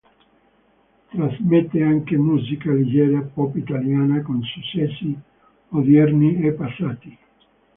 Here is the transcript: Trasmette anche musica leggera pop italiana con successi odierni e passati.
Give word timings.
Trasmette 1.11 1.79
anche 1.83 2.17
musica 2.17 2.71
leggera 2.71 3.21
pop 3.21 3.55
italiana 3.55 4.23
con 4.23 4.41
successi 4.41 5.15
odierni 5.69 6.41
e 6.41 6.53
passati. 6.53 7.17